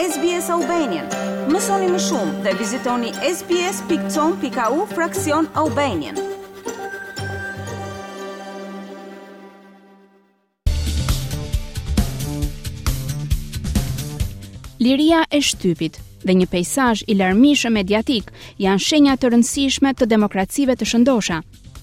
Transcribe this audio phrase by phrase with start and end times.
[0.00, 1.04] SBS Albanian.
[1.52, 6.16] Mësoni më shumë dhe vizitoni sbs.com.au fraksion Albanian.
[14.80, 18.32] Liria e shtypit dhe një pejsaj i larmishë mediatik
[18.64, 21.42] janë shenja të rëndësishme të demokracive të shëndosha,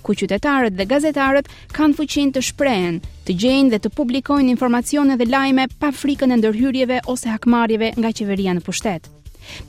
[0.10, 1.46] ku qytetarët dhe gazetarët
[1.78, 2.96] kanë fuqin të shprehen,
[3.28, 8.10] të gjejnë dhe të publikojnë informacione dhe lajme pa frikën e ndërhyrjeve ose hakmarrjeve nga
[8.18, 9.04] qeveria në pushtet.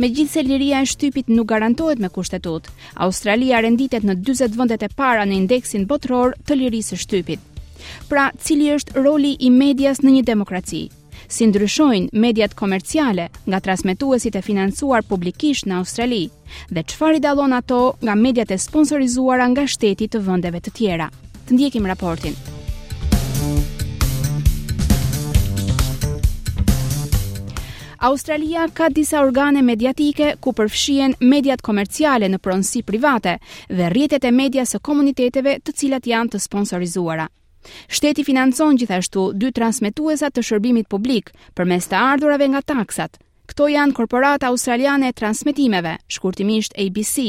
[0.01, 2.71] Me gjithë se liria e shtypit nuk garantohet me kushtetut,
[3.07, 7.45] Australia renditet në 20 vëndet e para në indeksin botror të lirisë shtypit.
[8.09, 10.87] Pra, cili është roli i medias në një demokraci?
[11.30, 16.25] si ndryshojnë mediat komerciale nga transmetuesit e financuar publikisht në Australi
[16.75, 21.07] dhe çfarë i dallon ato nga mediat e sponsorizuara nga shteti të vendeve të tjera.
[21.48, 22.35] Të ndjekim raportin.
[28.01, 33.37] Australia ka disa organe mediatike ku përfshien mediat komerciale në pronësi private
[33.68, 37.29] dhe rjetet e medias së komuniteteve të cilat janë të sponsorizuara.
[37.93, 43.19] Shteti financon gjithashtu dy transmetuesa të shërbimit publik përmes të ardhurave nga taksat.
[43.51, 47.27] Kto janë korporata australiane e transmetimeve, shkurtimisht ABC,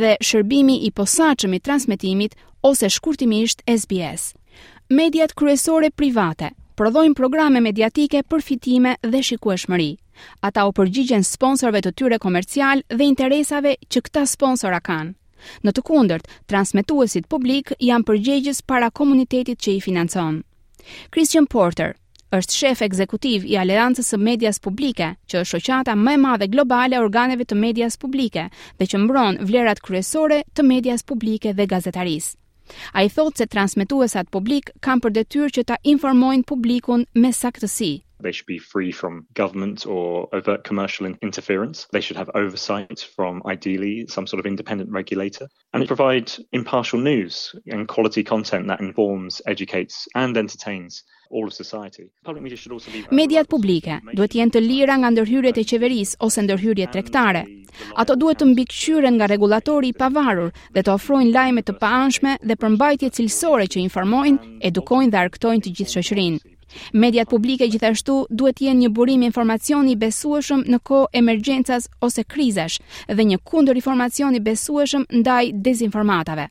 [0.00, 2.34] dhe shërbimi i posaçëm i transmetimit
[2.70, 4.30] ose shkurtimisht SBS.
[5.00, 9.90] Mediat kryesore private prodhojnë programe mediatike për fitime dhe shikueshmëri.
[10.48, 15.12] Ata u përgjigjen sponsorëve të tyre komercial dhe interesave që këta sponsorë kanë.
[15.66, 20.40] Në të kundërt, transmetuesit publik janë përgjegjës para komunitetit që i financon.
[21.14, 21.96] Christian Porter
[22.38, 26.94] është shef ekzekutiv i Aleancës së Medias Publike, që është shoqata më e madhe globale
[26.94, 28.44] e organeve të medias publike
[28.78, 32.36] dhe që mbron vlerat kryesore të medias publike dhe gazetarisë.
[32.94, 37.90] Ai thotë se transmetuesat publik kanë për detyrë që ta informojnë publikun me saktësi.
[38.22, 41.86] They should be free from government or overt commercial interference.
[41.92, 47.54] They should have oversight from ideally some sort of independent regulator and provide impartial news
[47.66, 51.02] and quality content that informs, educates and entertains
[51.32, 52.02] all of society.
[53.22, 53.86] Mediat publike
[54.18, 57.44] duhet të jenë të lira nga ndërhyrjet e qeverisë ose ndërhyrjet tregtare.
[58.02, 62.58] Ato duhet të mbikëqyren nga regulatori i pavarur dhe të ofrojnë lajme të paanshme dhe
[62.64, 64.42] përmbajtje cilësore që informojnë,
[64.72, 66.49] edukojnë dhe argëtojnë të gjithë shëqërinë.
[66.92, 72.76] Mediat publike gjithashtu duhet të jenë një burim informacioni besueshëm në kohë emergjencas ose krizash
[73.08, 76.48] dhe një kundër informacioni besueshëm ndaj dezinformatave.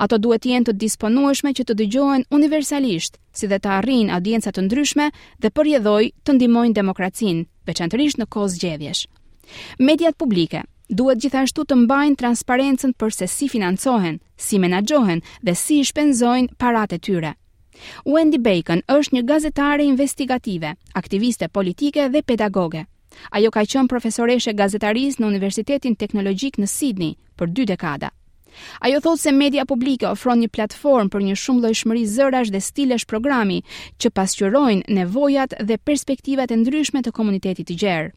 [0.00, 4.52] Ato duhet të jenë të disponueshme që të dëgjohen universalisht, si dhe të arrijnë audienca
[4.52, 5.10] të ndryshme
[5.42, 9.04] dhe përjedhoj të ndihmojnë demokracinë, veçanërisht në kohë zgjedhjesh.
[9.78, 15.82] Mediat publike duhet gjithashtu të mbajnë transparencën për se si financohen, si menaxhohen dhe si
[15.92, 17.34] shpenzojnë paratë e tyre.
[18.06, 22.84] Wendy Bacon është një gazetare investigative, aktiviste politike dhe pedagoge.
[23.36, 28.10] Ajo ka qenë profesoreshe gazetaris në Universitetin Teknologjik në Sydney për dy dekada.
[28.86, 33.06] Ajo thotë se media publike ofron një platformë për një shumë lojshmëri zërash dhe stilesh
[33.12, 33.60] programi
[34.00, 38.10] që pasqyrojnë nevojat dhe perspektivat e ndryshme të komunitetit të gjerë.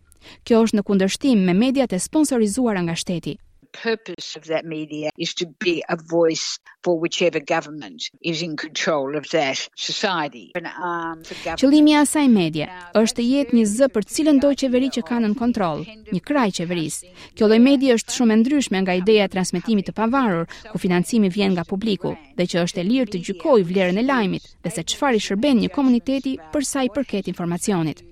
[0.45, 3.37] Kjo është në kundërshtim me mediat e sponsorizuara nga shteti
[3.71, 9.15] purpose of that media is to be a voice for whichever government is in control
[9.15, 10.51] of that society.
[10.55, 11.21] Um,
[11.59, 12.67] Qëllimi i asaj medie
[13.01, 16.47] është të jetë një zë për cilën do qeveri që kanë në kontroll, një kraj
[16.59, 17.11] qeverisë.
[17.37, 21.31] Kjo lloj medie është shumë e ndryshme nga ideja e transmetimit të pavarur, ku financimi
[21.35, 24.87] vjen nga publiku, dhe që është e lirë të gjykojë vlerën e lajmit dhe se
[24.93, 28.05] çfarë i shërben një komuniteti për sa i përket informacionit.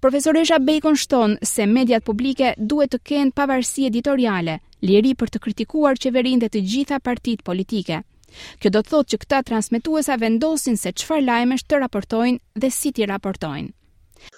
[0.00, 4.56] Profesoresha Bacon shton se mediat publike duhet të kenë pavarësi editoriale,
[4.90, 8.02] liri për të kritikuar qeverinë dhe të gjitha partitë politike.
[8.60, 12.92] Kjo do të thotë që këta transmetuesa vendosin se çfarë lajmesh të raportojnë dhe si
[12.98, 13.72] ti raportojnë.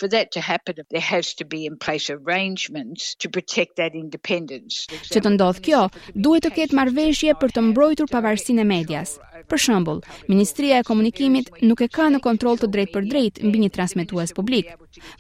[0.01, 4.77] For that to happen, there has to be in place arrangements to protect that independence.
[5.13, 5.83] Që të ndodhë kjo,
[6.27, 9.15] duhet të ketë marveshje për të mbrojtur pavarësinë e medjas.
[9.53, 13.63] Për shëmbull, Ministria e Komunikimit nuk e ka në kontrol të drejt për drejt mbi
[13.65, 14.75] një transmitues publik,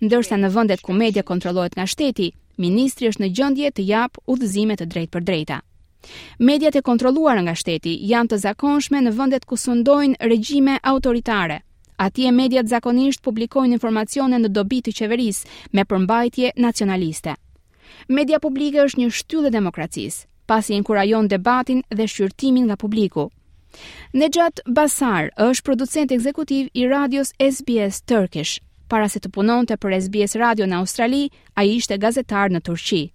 [0.05, 2.29] ndërsa në vëndet ku media kontrollohet nga shteti,
[2.67, 5.61] Ministri është në gjëndje të japë udhëzime të drejt për drejta.
[6.47, 11.62] Mediat e kontroluar nga shteti janë të zakonshme në vëndet ku sundojnë regjime autoritare,
[11.97, 15.49] Ati e mediat zakonisht publikojnë informacione në dobi të qeverisë
[15.79, 17.33] me përmbajtje nacionaliste.
[18.13, 23.25] Media publike është një shtyllë demokracisë, pasi inkurajon debatin dhe shqyrtimin nga publiku.
[24.13, 28.61] Nejat Basar është producent ekzekutiv i radios SBS Turkish.
[28.93, 31.23] Para se të punonte për SBS Radio në Australi,
[31.57, 33.07] ai ishte gazetar në Turqi.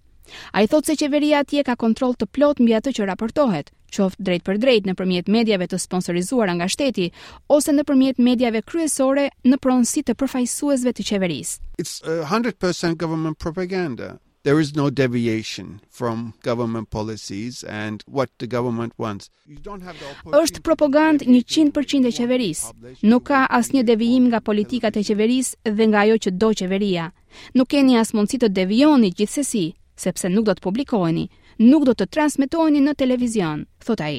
[0.52, 4.44] Ai thotë se qeveria atje ka kontroll të plot mbi atë që raportohet, qoftë drejt
[4.46, 7.10] për drejt në përmjet medjave të sponsorizuar nga shteti,
[7.52, 11.60] ose në përmjet medjave kryesore në pronsi të përfajsuesve të qeverisë.
[11.82, 14.14] It's 100% uh, government propaganda.
[14.44, 19.30] There is no deviation from government policies and what the government wants.
[19.46, 22.72] Është propagand 100% e qeverisë.
[23.06, 27.12] Nuk ka asnjë devijim nga politikat e qeverisë dhe nga ajo që do qeveria.
[27.54, 29.68] Nuk keni as mundësi të devijoni gjithsesi
[30.04, 31.24] sepse nuk do të publikoheni,
[31.62, 34.14] nuk do të transmetoheni në televizion, thot ai.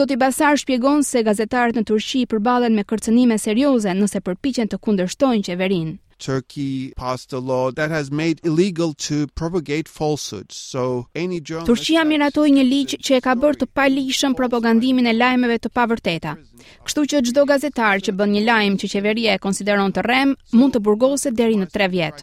[0.00, 5.46] Zoti Basar shpjegon se gazetarët në Turqi përballen me kërcënime serioze nëse përpiqen të kundërshtojnë
[5.50, 5.92] qeverinë.
[6.18, 10.54] Turkey passed a law that has made illegal to propagate falsehoods.
[10.56, 15.14] So any journalist Turqia miratoi një ligj që e ka bërë të palishëm propagandimin e
[15.16, 16.36] lajmeve të pavërteta.
[16.86, 20.74] Kështu që çdo gazetar që bën një lajm që qeveria e konsideron të rrem, mund
[20.76, 22.22] të burgoset deri në 3 vjet.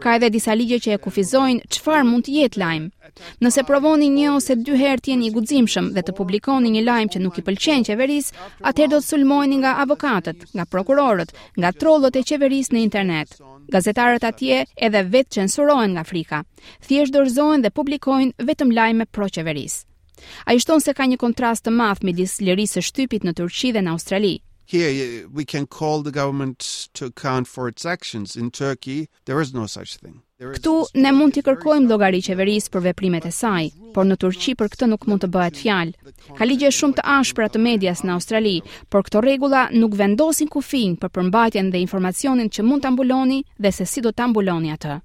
[0.00, 2.86] Ka edhe disa ligje që e kufizojnë çfarë mund të jetë lajm.
[3.44, 7.12] Nëse provoni një ose dy herë të jeni i guximshëm dhe të publikoni një lajm
[7.12, 8.40] që nuk i pëlqen qeverisë,
[8.70, 13.31] atëherë do të sulmoheni nga avokatët, nga prokurorët, nga trollët e qeverisë në internet.
[13.74, 14.56] Gazetarët atje
[14.88, 16.40] edhe vetë censurohen nga frika,
[16.88, 19.84] thjesht dorëzohen dhe publikojnë vetëm lajme pro qeverisë.
[20.46, 23.82] Ai shton se ka një kontrast të madh midis lirisë së shtypit në Turqi dhe
[23.86, 24.34] në Australi,
[24.72, 29.52] here we can call the government to account for its actions in Turkey there is
[29.52, 34.08] no such thing Ktu ne mund t'i kërkojmë llogari qeverisë për veprimet e saj, por
[34.08, 36.10] në Turqi për këtë nuk mund të bëhet fjalë.
[36.34, 38.56] Ka ligje shumë të ashpra të medias në Australi,
[38.90, 43.70] por këto rregulla nuk vendosin kufinj për përmbajtjen dhe informacionin që mund ta mbuloni dhe
[43.76, 44.98] se si do ta mbuloni atë.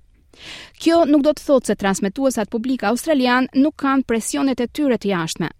[0.81, 5.13] Kjo nuk do të thotë se transmetuesat publike australian nuk kanë presionet e tyre të
[5.13, 5.53] jashtme.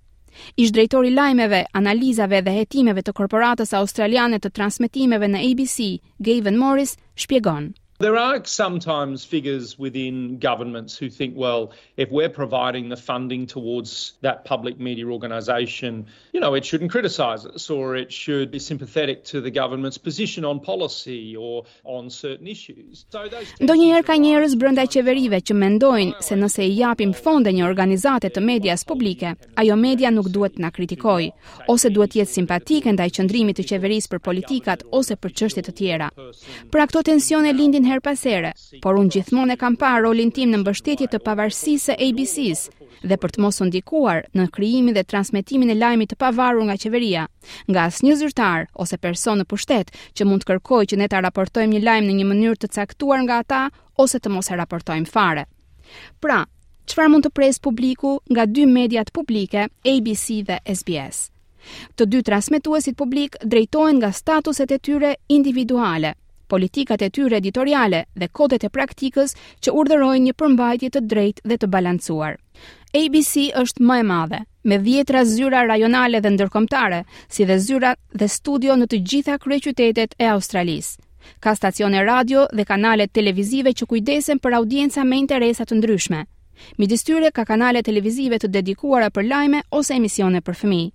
[0.63, 5.81] Ish drejtori lajmeve, analizave dhe hetimeve të korporatës australiane të transmitimeve në ABC,
[6.29, 7.67] Gavin Morris, shpjegon.
[7.99, 14.13] There are sometimes figures within governments who think well if we're providing the funding towards
[14.21, 19.23] that public media organisation you know it shouldn't criticize us or it should be sympathetic
[19.31, 23.05] to the government's position on policy or on certain issues.
[23.09, 27.65] So those Donjëherë ka njerëz brenda qeverive që mendojnë se nëse i japim fonde një
[27.65, 29.33] organizate të medias publike
[29.63, 31.31] ajo media nuk duhet na kritikoj
[31.73, 35.77] ose duhet të jetë simpatike ndaj qëndrimit të qeverisë për politikat ose për çështje të
[35.81, 36.11] tjera.
[36.69, 38.51] Pra këto tensione lindin her pas here,
[38.81, 43.07] por unë gjithmonë e kam parë rolin tim në mbështetje të pavarësisë e abc së
[43.07, 46.77] dhe për të mos u ndikuar në krijimin dhe transmetimin e lajmit të pavarur nga
[46.81, 47.25] qeveria,
[47.69, 51.77] nga asnjë zyrtar ose person në pushtet që mund të kërkojë që ne ta raportojmë
[51.77, 53.61] një lajm në një mënyrë të caktuar nga ata
[54.03, 55.47] ose të mos e raportojmë fare.
[56.21, 56.41] Pra,
[56.89, 61.23] çfarë mund të presë publiku nga dy mediat publike, ABC dhe SBS?
[61.97, 66.15] Të dy transmetuesit publik drejtohen nga statuset e tyre individuale,
[66.47, 71.57] politikat e tyre editoriale dhe kodet e praktikës që urdhërojnë një përmbajtje të drejtë dhe
[71.63, 72.37] të balancuar.
[72.95, 78.27] ABC është më e madhe, me dhjetra zyra rajonale dhe ndërkombëtare, si dhe zyra dhe
[78.27, 80.97] studio në të gjitha qytetet e Australisë.
[81.43, 86.21] Ka stacione radio dhe kanale televizive që kujdesen për audienca me interesa të ndryshme.
[86.79, 90.89] Midis tyre ka kanale televizive të dedikuara për lajme ose emisione për fëmijë.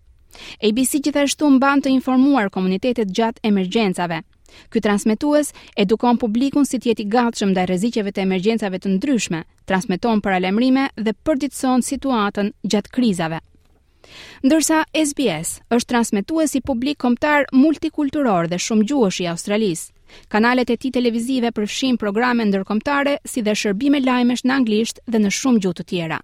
[0.65, 4.23] ABC gjithashtu mban të informuar komunitetet gjatë emergjencave,
[4.71, 9.45] Ky transmetues edukon publikun si të jetë i gatshëm ndaj rreziqeve të emergjencave të ndryshme,
[9.69, 13.41] transmeton para dhe përditson situatën gjatë krizave.
[14.43, 14.79] Ndërsa
[15.09, 18.85] SBS është transmetuesi publik kombëtar multikulturor dhe shumë
[19.23, 19.93] i Australisë.
[20.29, 25.31] Kanalet e tij televizive përfshin programe ndërkombëtare si dhe shërbime lajmesh në anglisht dhe në
[25.39, 26.19] shumë gjuhë të tjera.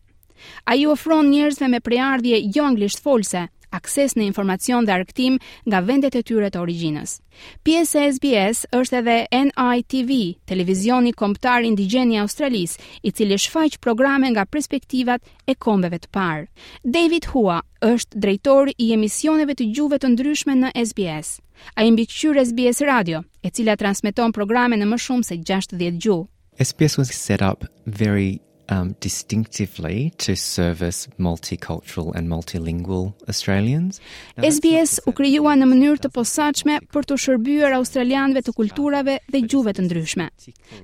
[0.68, 6.16] Ai ofron njerëzve me preardhje jo anglisht folse akses në informacion dhe arktim nga vendet
[6.16, 7.18] e tyre të origjinës.
[7.66, 9.16] Pjesë e SBS është edhe
[9.48, 10.12] NITV,
[10.48, 16.46] televizioni kombëtar indigjen i Australisë, i cili shfaq programe nga perspektivat e kombeve të parë.
[16.84, 21.36] David Hua është drejtori i emisioneve të gjuhëve të ndryshme në SBS.
[21.76, 26.26] Ai mbikëqyr SBS Radio, e cila transmeton programe në më shumë se 60 gjuhë.
[26.58, 34.00] SBS was set up very um, distinctively to service multicultural and multilingual Australians.
[34.36, 39.42] Now, SBS u krijuar në mënyrë të posaçme për të shërbyer australianëve të kulturave dhe
[39.46, 40.26] gjuhëve të ndryshme.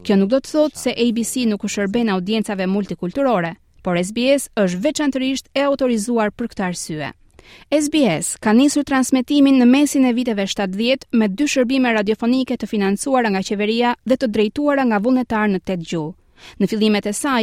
[0.04, 4.80] Kjo nuk do të thotë se ABC nuk u shërben audiencave multikulturore, por SBS është
[4.88, 7.10] veçantërisht e autorizuar për këtë arsye.
[7.68, 13.28] SBS ka nisur transmetimin në mesin e viteve 70 me dy shërbime radiofonike të financuara
[13.30, 16.14] nga qeveria dhe të drejtuara nga vullnetar në 8 gjuhë.
[16.62, 17.40] Në fillimet e saj,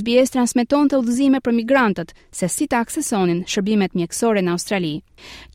[0.00, 4.94] SBS transmeton të udhëzime për migrantët se si të aksesonin shërbimet mjekësore në Australi.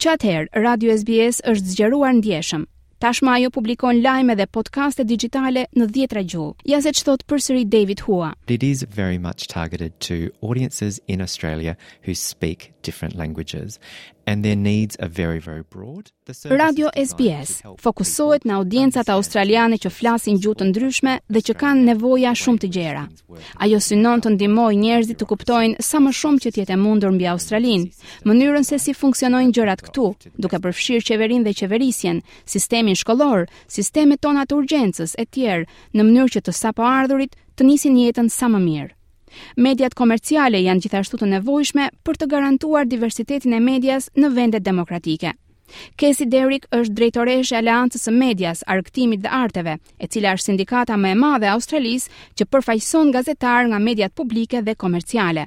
[0.03, 2.67] Që atëherë, Radio SBS është zgjeruar ndjeshëm
[2.99, 6.49] Tashma ajo publikon lajme dhe podcaste digjitale në 10 gjuhë.
[6.67, 8.33] Ja se që thot përsëri David Hua.
[8.49, 13.79] It is very much targeted to audiences in Australia who speak different languages
[14.25, 16.11] and their needs are very very broad.
[16.45, 22.35] Radio SBS fokusohet në audiencat australiane që flasin gjuhë të ndryshme dhe që kanë nevoja
[22.37, 23.07] shumë të gjera.
[23.65, 27.25] Ajo synon të ndihmojë njerëzit të kuptojnë sa më shumë që të jetë mundur mbi
[27.31, 27.89] Australinë,
[28.29, 34.21] mënyrën se si funksionojnë gjërat këtu, duke përfshirë qeverinë dhe qeverisjen, sistemin sistemin shkollor, sistemet
[34.21, 38.47] tona të urgjencës e tjerë në mënyrë që të sapo ardhurit të nisin jetën sa
[38.49, 38.93] më mirë.
[39.57, 45.33] Mediat komerciale janë gjithashtu të nevojshme për të garantuar diversitetin e medias në vendet demokratike.
[46.01, 50.97] Kesi Derrick është drejtoreshe e Aleancës së Medias, Arktimit dhe Arteve, e cila është sindikata
[50.97, 55.45] më e madhe e Australisë që përfaqëson gazetar nga mediat publike dhe komerciale.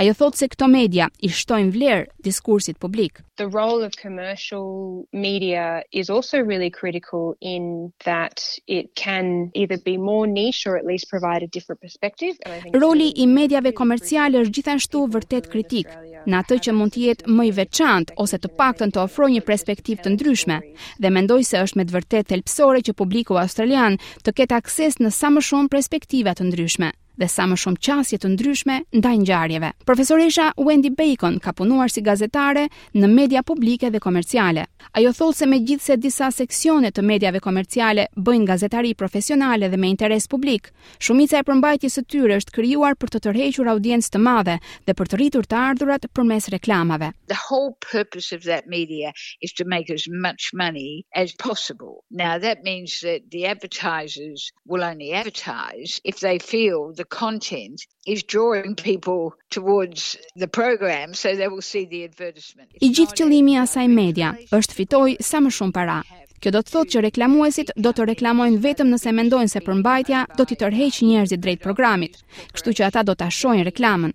[0.00, 3.20] Ajo thot se këto media i shtojnë vlerë diskursit publik.
[3.36, 9.96] The role of commercial media is also really critical in that it can either be
[9.98, 12.32] more niche or at least provide a different perspective.
[12.74, 15.92] Roli i mediave komerciale është gjithashtu vërtet kritik,
[16.26, 19.44] në atë që mund të jetë më i veçantë ose të paktën të ofrojë një
[19.50, 20.60] perspektivë të ndryshme,
[21.04, 25.12] dhe mendoj se është me të vërtetë thelpsore që publiku australian të ketë akses në
[25.20, 29.70] sa më shumë perspektiva të ndryshme dhe sa më shumë qasje të ndryshme ndaj ngjarjeve.
[29.88, 34.66] Profesoresha Wendy Bacon ka punuar si gazetare në media publike dhe komerciale.
[34.96, 40.28] Ajo thotë se megjithse disa seksione të mediave komerciale bëjnë gazetari profesionale dhe me interes
[40.28, 40.68] publik,
[41.00, 45.10] shumica e përmbajtjes së tyre është krijuar për të tërhequr audiencë të madhe dhe për
[45.12, 47.10] të rritur të ardhurat përmes reklamave.
[47.32, 52.04] The whole purpose of that media is to make as much money as possible.
[52.10, 58.22] Now that means that the advertisers will only advertise if they feel the content is
[58.24, 62.70] drawing people towards the program so they will see the advertisement.
[62.82, 66.00] I gjithë qëllimi i asaj media është fitoj sa më shumë para.
[66.36, 70.44] Kjo do të thotë që reklamuesit do të reklamojnë vetëm nëse mendojnë se përmbajtja do
[70.44, 72.18] t'i tërheqë njerëzit drejt programit,
[72.52, 74.12] kështu që ata do t'a shojnë reklamën.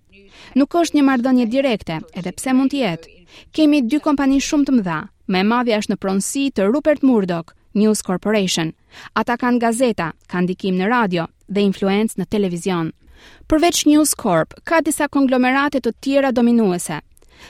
[0.56, 3.16] Nuk është një marrëdhënie direkte, edhe pse mund të jetë.
[3.56, 5.00] Kemi dy kompani shumë të mëdha.
[5.32, 8.72] Më e madhja është në pronësi të Rupert Murdoch, News Corporation.
[9.16, 12.90] Ata kanë gazeta, kanë dikim në radio dhe influencë në televizion.
[13.48, 16.98] Përveç News Corp, ka disa konglomerate të tjera dominuese.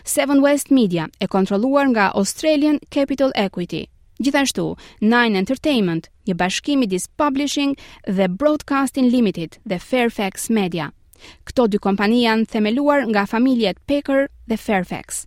[0.04, 3.86] Seven West Media e kontroluar nga Australian Capital Equity.
[4.22, 7.74] Gjithashtu, Nine Entertainment, një bashkim i Dis Publishing
[8.06, 10.92] dhe Broadcasting Limited dhe Fairfax Media.
[11.48, 15.26] Këto dy kompani janë themeluar nga familjet Pecker dhe Fairfax.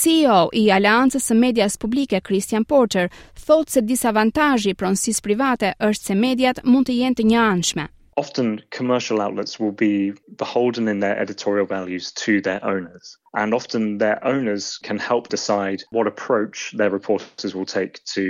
[0.00, 3.08] CEO i Aleancës së Medias Publike Christian Porter
[3.48, 7.88] thotë se disavantazhi i pronësisë private është se mediat mund të jenë të njëanshme.
[8.20, 13.10] Often commercial outlets will be beholden in their editorial values to their owners
[13.40, 18.24] and often their owners can help decide what approach their reporters will take to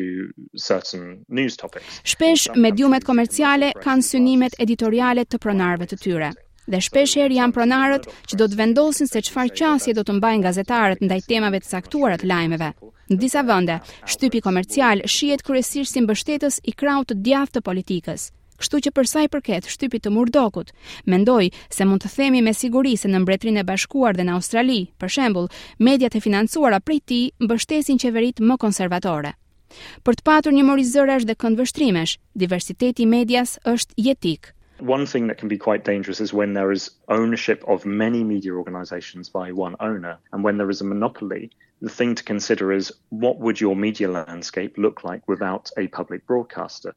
[0.56, 2.00] certain news topics.
[2.02, 6.32] Shpesh mediumet komerciale kanë synimet editoriale të pronarëve të tyre
[6.66, 10.46] dhe shpesh herë janë pronarët që do të vendosin se çfarë qasje do të mbajnë
[10.48, 12.72] gazetarët ndaj temave të caktuara të lajmeve.
[13.12, 13.76] Në disa vende,
[14.10, 18.30] shtypi komercial shihet kryesisht si mbështetës i krahut të djathtë të politikës.
[18.56, 20.70] Kështu që për sa i përket shtypit të Murdokut,
[21.04, 24.78] mendoj se mund të themi me siguri se në Mbretërinë e Bashkuar dhe në Australi,
[24.96, 29.36] për shembull, mediat e financuara prej tij mbështesin qeveritë më konservatore.
[30.02, 35.48] Për të patur një morizërash dhe këndvështrimesh, diversiteti medias është jetik one thing that can
[35.48, 40.18] be quite dangerous is when there is ownership of many media organizations by one owner
[40.32, 41.50] and when there is a monopoly
[41.82, 46.26] the thing to consider is what would your media landscape look like without a public
[46.26, 46.92] broadcaster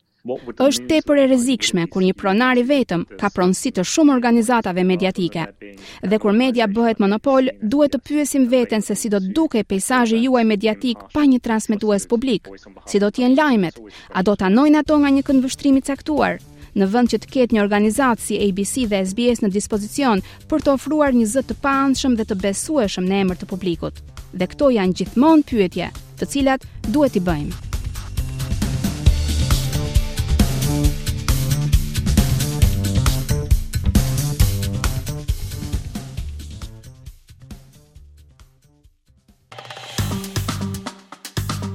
[0.59, 5.45] Është tepër e rrezikshme kur një pronar i vetëm ka pronësi të shumë organizatave mediatike.
[6.11, 10.19] Dhe kur media bëhet monopol, duhet të pyesim veten se si do të dukej peizazhi
[10.25, 12.51] juaj mediatik pa një transmetues publik.
[12.83, 13.79] Si do të jenë lajmet?
[14.11, 16.35] A do ta ndojnë ato nga një këndvështrim i caktuar?
[16.77, 20.21] në vend që të ketë një organizatë si ABC dhe SBS në dispozicion
[20.51, 23.95] për të ofruar një zë të panëshëm dhe të besueshëm në emër të publikut.
[24.33, 27.65] Dhe këto janë gjithmonë pyetje të cilat duhet i bëjmë.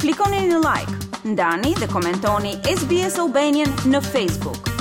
[0.04, 0.96] Klikoni në like,
[1.32, 4.73] ndani dhe komentoni SBS Albanian në Facebook.